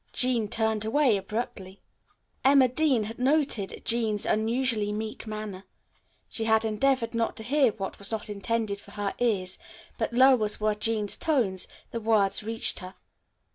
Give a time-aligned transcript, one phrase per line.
[0.13, 1.79] Jean turned away abruptly.
[2.43, 5.63] Emma Dean had noted Jean's unusually meek manner.
[6.27, 9.59] She had endeavored not to hear what was not intended for her ears,
[9.99, 12.95] but low as were Jean's tones, the words reached her.